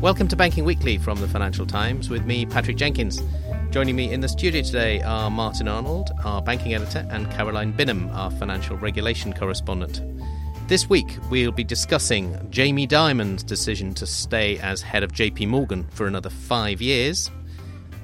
[0.00, 3.22] Welcome to Banking Weekly from the Financial Times with me, Patrick Jenkins.
[3.70, 8.12] Joining me in the studio today are Martin Arnold, our banking editor, and Caroline Binham,
[8.14, 10.02] our financial regulation correspondent.
[10.68, 15.86] This week, we'll be discussing Jamie Dimon's decision to stay as head of JP Morgan
[15.90, 17.30] for another five years,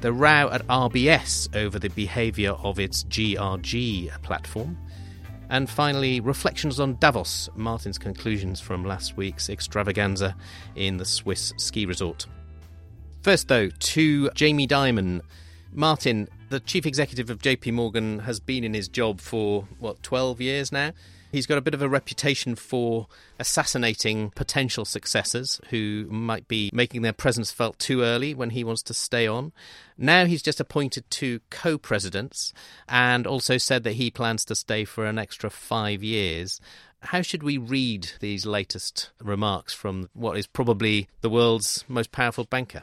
[0.00, 4.78] the row at RBS over the behaviour of its GRG platform,
[5.50, 10.36] and finally, reflections on Davos, Martin's conclusions from last week's extravaganza
[10.76, 12.26] in the Swiss ski resort.
[13.22, 15.20] First, though, to Jamie Dimon.
[15.72, 20.40] Martin, the chief executive of JP Morgan, has been in his job for, what, 12
[20.40, 20.92] years now?
[21.32, 23.06] He's got a bit of a reputation for
[23.38, 28.82] assassinating potential successors who might be making their presence felt too early when he wants
[28.84, 29.52] to stay on.
[29.96, 32.52] Now he's just appointed two co presidents
[32.88, 36.60] and also said that he plans to stay for an extra five years.
[37.02, 42.44] How should we read these latest remarks from what is probably the world's most powerful
[42.44, 42.82] banker?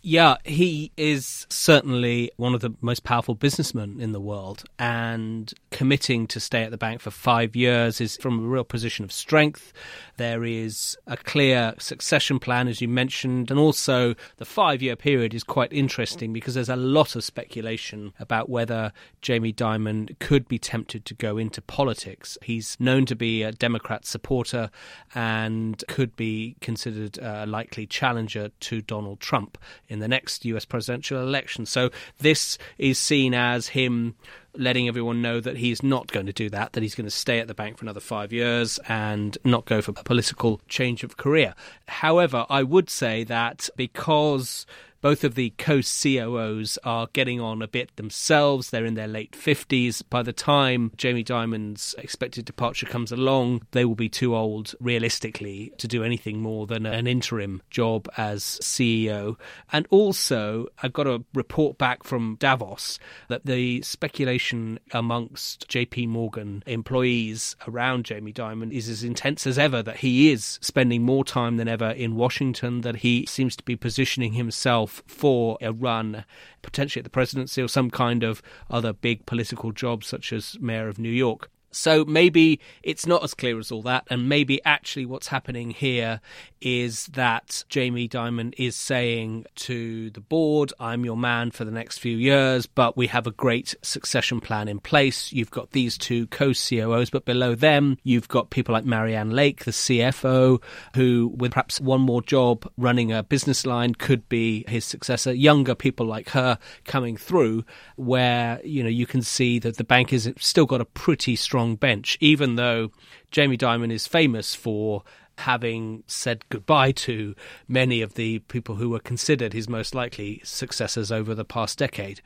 [0.00, 6.28] Yeah, he is certainly one of the most powerful businessmen in the world, and committing
[6.28, 9.72] to stay at the bank for five years is from a real position of strength.
[10.16, 15.34] There is a clear succession plan, as you mentioned, and also the five year period
[15.34, 20.60] is quite interesting because there's a lot of speculation about whether Jamie Dimon could be
[20.60, 22.38] tempted to go into politics.
[22.42, 24.70] He's known to be a Democrat supporter
[25.12, 31.20] and could be considered a likely challenger to Donald Trump in the next US presidential
[31.20, 31.66] election.
[31.66, 34.14] So this is seen as him
[34.54, 37.38] letting everyone know that he's not going to do that, that he's going to stay
[37.38, 41.16] at the bank for another five years and not go for a political change of
[41.16, 41.54] career.
[41.86, 44.66] However, I would say that because
[45.00, 48.70] both of the co COOs are getting on a bit themselves.
[48.70, 50.02] They're in their late 50s.
[50.10, 55.72] By the time Jamie Dimon's expected departure comes along, they will be too old, realistically,
[55.78, 59.36] to do anything more than an interim job as CEO.
[59.72, 62.98] And also, I've got a report back from Davos
[63.28, 69.82] that the speculation amongst JP Morgan employees around Jamie Dimon is as intense as ever
[69.82, 73.76] that he is spending more time than ever in Washington, that he seems to be
[73.76, 76.24] positioning himself himself for a run,
[76.62, 80.88] potentially at the presidency or some kind of other big political job, such as mayor
[80.88, 81.50] of New York.
[81.70, 86.20] So maybe it's not as clear as all that, and maybe actually what's happening here
[86.60, 91.98] is that Jamie Dimon is saying to the board, I'm your man for the next
[91.98, 95.32] few years, but we have a great succession plan in place.
[95.32, 99.64] You've got these two co COOs, but below them, you've got people like Marianne Lake,
[99.64, 100.62] the CFO,
[100.94, 105.32] who, with perhaps one more job running a business line, could be his successor.
[105.32, 107.64] Younger people like her coming through,
[107.96, 111.57] where, you know, you can see that the bank has still got a pretty strong
[111.58, 112.92] strong bench, even though
[113.32, 115.02] Jamie Dimon is famous for
[115.38, 117.34] having said goodbye to
[117.66, 122.20] many of the people who were considered his most likely successors over the past decade.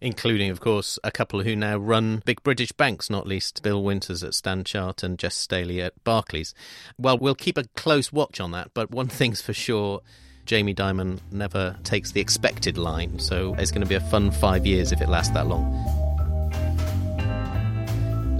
[0.00, 4.24] Including, of course, a couple who now run big British banks, not least Bill Winters
[4.24, 6.52] at Stanchart and Jes Staley at Barclays.
[6.98, 10.00] Well, we'll keep a close watch on that, but one thing's for sure.
[10.44, 14.66] Jamie Dimon never takes the expected line, so it's going to be a fun five
[14.66, 15.99] years if it lasts that long.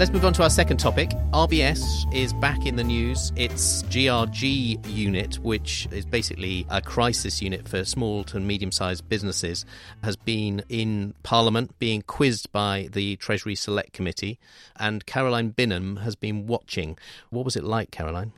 [0.01, 1.11] Let's move on to our second topic.
[1.35, 3.35] RBS is back in the news.
[3.37, 9.67] Its GRG unit, which is basically a crisis unit for small to medium sized businesses,
[10.03, 14.39] has been in Parliament being quizzed by the Treasury Select Committee,
[14.77, 16.97] and Caroline Binham has been watching.
[17.29, 18.33] What was it like, Caroline?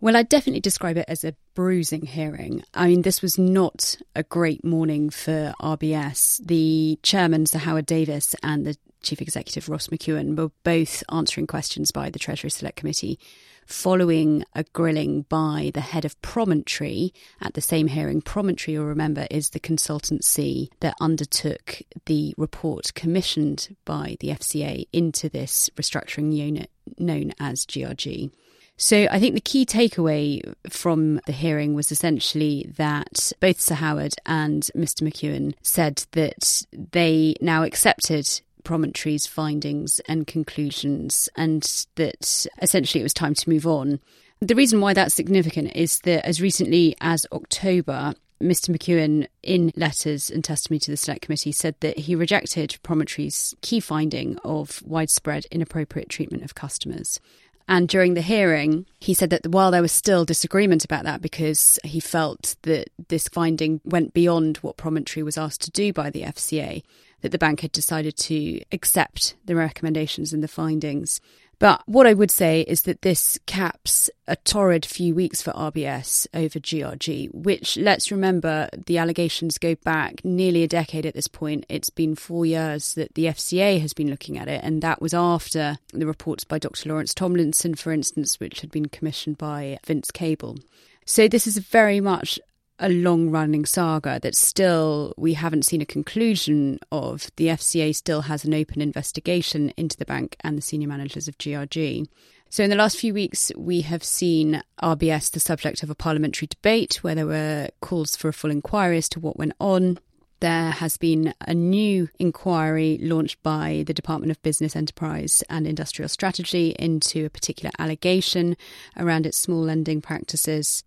[0.00, 2.62] Well, I'd definitely describe it as a bruising hearing.
[2.74, 6.46] I mean, this was not a great morning for RBS.
[6.46, 11.90] The chairman, Sir Howard Davies, and the Chief Executive Ross McEwan were both answering questions
[11.90, 13.18] by the Treasury Select Committee
[13.66, 18.20] following a grilling by the head of Promontory at the same hearing.
[18.20, 25.28] Promontory, you'll remember, is the consultancy that undertook the report commissioned by the FCA into
[25.28, 28.30] this restructuring unit known as GRG.
[28.76, 34.14] So I think the key takeaway from the hearing was essentially that both Sir Howard
[34.26, 35.02] and Mr.
[35.02, 41.62] McEwan said that they now accepted Promontory's findings and conclusions, and
[41.96, 44.00] that essentially it was time to move on.
[44.40, 48.76] The reason why that's significant is that as recently as October, Mr.
[48.76, 53.78] McEwan, in letters and testimony to the Select Committee, said that he rejected Promontory's key
[53.78, 57.20] finding of widespread inappropriate treatment of customers.
[57.68, 61.78] And during the hearing, he said that while there was still disagreement about that because
[61.84, 66.22] he felt that this finding went beyond what Promontory was asked to do by the
[66.22, 66.82] FCA,
[67.22, 71.20] that the bank had decided to accept the recommendations and the findings.
[71.62, 76.26] But what I would say is that this caps a torrid few weeks for RBS
[76.34, 81.64] over GRG, which let's remember the allegations go back nearly a decade at this point.
[81.68, 85.14] It's been four years that the FCA has been looking at it, and that was
[85.14, 86.88] after the reports by Dr.
[86.88, 90.58] Lawrence Tomlinson, for instance, which had been commissioned by Vince Cable.
[91.06, 92.40] So this is very much
[92.78, 97.30] a long running saga that still we haven't seen a conclusion of.
[97.36, 101.38] The FCA still has an open investigation into the bank and the senior managers of
[101.38, 102.06] GRG.
[102.50, 106.48] So, in the last few weeks, we have seen RBS the subject of a parliamentary
[106.48, 109.98] debate where there were calls for a full inquiry as to what went on.
[110.40, 116.08] There has been a new inquiry launched by the Department of Business, Enterprise and Industrial
[116.08, 118.56] Strategy into a particular allegation
[118.98, 120.82] around its small lending practices.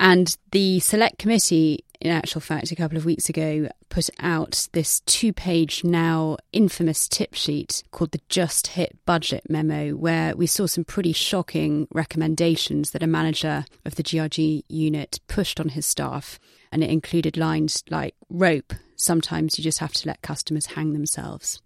[0.00, 5.00] And the select committee, in actual fact, a couple of weeks ago, put out this
[5.00, 10.64] two page, now infamous tip sheet called the Just Hit Budget Memo, where we saw
[10.64, 16.40] some pretty shocking recommendations that a manager of the GRG unit pushed on his staff.
[16.72, 21.60] And it included lines like rope, sometimes you just have to let customers hang themselves.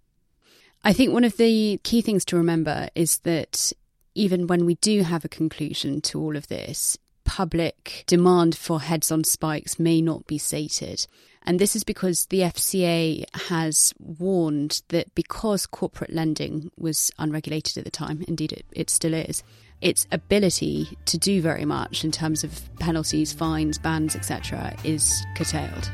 [0.83, 3.73] I think one of the key things to remember is that
[4.17, 9.11] even when we do have a conclusion to all of this, public demand for heads
[9.11, 11.07] on spikes may not be sated.
[11.47, 17.85] And this is because the FCA has warned that because corporate lending was unregulated at
[17.85, 19.43] the time, indeed it, it still is,
[19.83, 25.91] its ability to do very much in terms of penalties, fines, bans, etc., is curtailed.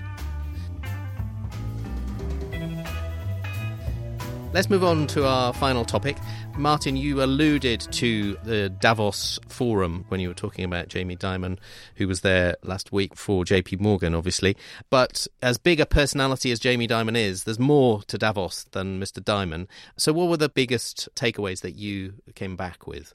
[4.52, 6.16] Let's move on to our final topic.
[6.58, 11.56] Martin, you alluded to the Davos Forum when you were talking about Jamie Dimon,
[11.94, 14.56] who was there last week for JP Morgan, obviously.
[14.90, 19.22] But as big a personality as Jamie Dimon is, there's more to Davos than Mr.
[19.22, 19.68] Dimon.
[19.96, 23.14] So, what were the biggest takeaways that you came back with?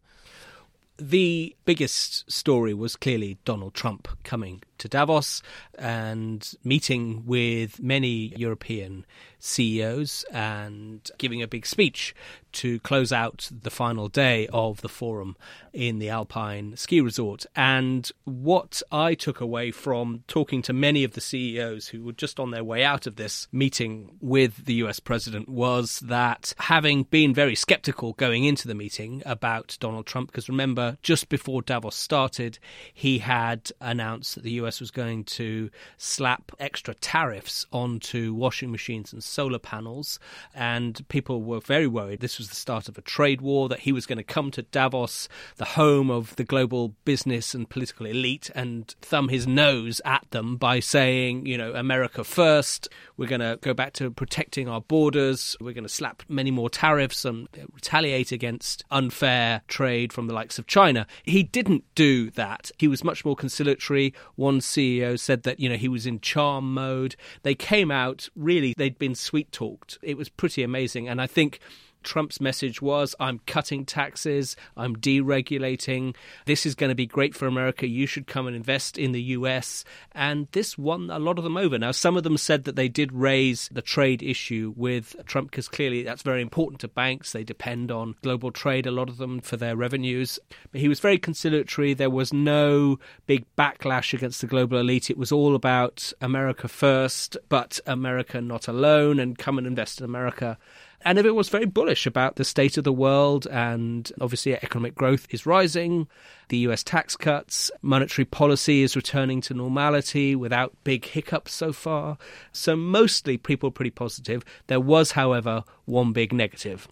[0.97, 5.41] The biggest story was clearly Donald Trump coming to Davos
[5.77, 9.05] and meeting with many European
[9.39, 12.15] CEOs and giving a big speech
[12.51, 15.35] to close out the final day of the forum
[15.73, 17.45] in the Alpine ski resort.
[17.55, 22.39] And what I took away from talking to many of the CEOs who were just
[22.39, 27.33] on their way out of this meeting with the US president was that having been
[27.33, 32.57] very skeptical going into the meeting about Donald Trump, because remember, just before Davos started,
[32.93, 39.13] he had announced that the US was going to slap extra tariffs onto washing machines
[39.13, 40.19] and solar panels.
[40.53, 43.91] And people were very worried this was the start of a trade war, that he
[43.91, 48.49] was going to come to Davos, the home of the global business and political elite,
[48.55, 53.59] and thumb his nose at them by saying, you know, America first, we're going to
[53.61, 58.31] go back to protecting our borders, we're going to slap many more tariffs and retaliate
[58.31, 61.05] against unfair trade from the likes of China.
[61.23, 62.71] He didn't do that.
[62.77, 64.13] He was much more conciliatory.
[64.35, 67.15] One CEO said that, you know, he was in charm mode.
[67.43, 69.97] They came out, really, they'd been sweet talked.
[70.01, 71.07] It was pretty amazing.
[71.07, 71.59] And I think
[72.05, 76.15] Trump's message was I'm cutting taxes, I'm deregulating.
[76.45, 77.87] This is going to be great for America.
[77.87, 79.83] You should come and invest in the US.
[80.13, 81.77] And this won a lot of them over.
[81.77, 85.67] Now, some of them said that they did raise the trade issue with Trump because
[85.67, 87.31] clearly that's very important to banks.
[87.31, 90.39] They depend on global trade, a lot of them, for their revenues.
[90.71, 91.93] But he was very conciliatory.
[91.93, 95.09] There was no big backlash against the global elite.
[95.09, 100.05] It was all about America first, but America not alone, and come and invest in
[100.05, 100.57] America
[101.05, 103.45] and if it was very bullish about the state of the world.
[103.51, 106.07] And obviously, economic growth is rising,
[106.49, 112.17] the US tax cuts, monetary policy is returning to normality without big hiccups so far.
[112.51, 114.43] So, mostly people are pretty positive.
[114.65, 116.87] There was, however, one big negative.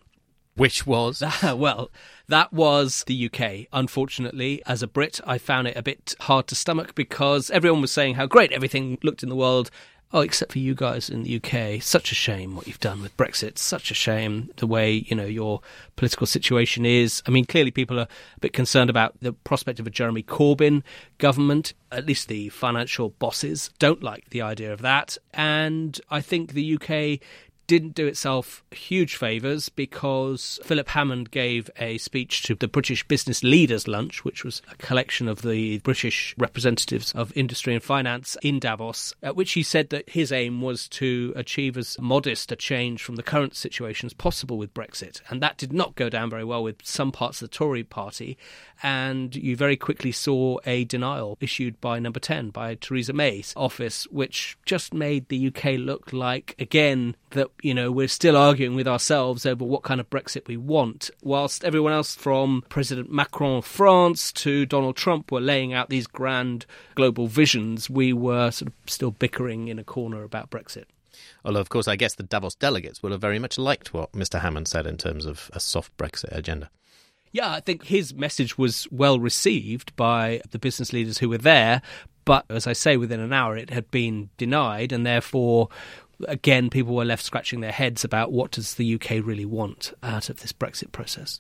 [0.56, 1.24] Which was?
[1.44, 1.90] well,
[2.28, 3.68] that was the UK.
[3.74, 7.92] Unfortunately, as a Brit, I found it a bit hard to stomach because everyone was
[7.92, 9.72] saying how great everything looked in the world
[10.16, 11.82] Oh, except for you guys in the UK.
[11.82, 13.58] Such a shame what you've done with Brexit.
[13.58, 15.62] Such a shame the way, you know, your
[15.96, 17.24] political situation is.
[17.26, 20.84] I mean, clearly people are a bit concerned about the prospect of a Jeremy Corbyn
[21.18, 21.74] government.
[21.92, 25.18] At least the financial bosses don't like the idea of that.
[25.34, 27.20] And I think the UK
[27.68, 33.44] didn't do itself huge favours because Philip Hammond gave a speech to the British Business
[33.44, 38.60] Leaders Lunch, which was a collection of the British representatives of industry and finance in
[38.60, 43.02] Davos, at which he said that his aim was to achieve as modest a change
[43.02, 45.22] from the current situation as possible with Brexit.
[45.30, 48.38] And that did not go down very well with some parts of the Tory party.
[48.82, 54.06] And you very quickly saw a denial issued by number 10, by Theresa May's office,
[54.12, 58.88] which just made the UK look like, again, that you know we're still arguing with
[58.88, 63.66] ourselves over what kind of Brexit we want, whilst everyone else from President Macron of
[63.66, 68.74] France to Donald Trump were laying out these grand global visions, we were sort of
[68.88, 70.86] still bickering in a corner about Brexit.
[71.46, 74.42] Although, of course, I guess the Davos delegates will have very much liked what Mr.
[74.42, 76.70] Hammond said in terms of a soft Brexit agenda.
[77.32, 81.82] Yeah, I think his message was well received by the business leaders who were there.
[82.26, 85.70] But as I say, within an hour it had been denied, and therefore
[86.28, 90.30] again, people were left scratching their heads about what does the UK really want out
[90.30, 91.40] of this Brexit process.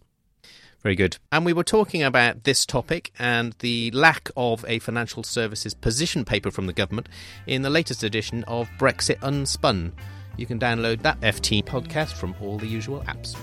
[0.83, 1.17] Very good.
[1.31, 6.25] And we were talking about this topic and the lack of a financial services position
[6.25, 7.07] paper from the government
[7.47, 9.93] in the latest edition of Brexit Unspun.
[10.35, 13.37] You can download that FT podcast from all the usual apps.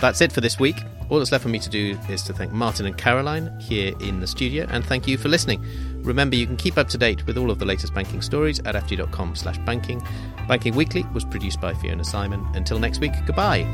[0.00, 0.76] That's it for this week.
[1.08, 4.18] All that's left for me to do is to thank Martin and Caroline here in
[4.18, 5.64] the studio and thank you for listening.
[6.06, 8.76] Remember, you can keep up to date with all of the latest banking stories at
[8.76, 10.00] ft.com slash banking.
[10.48, 12.46] Banking Weekly was produced by Fiona Simon.
[12.54, 13.66] Until next week, goodbye.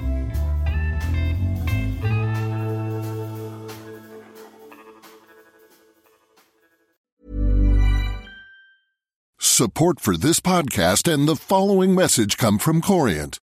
[9.38, 13.41] Support for this podcast and the following message come from Corient.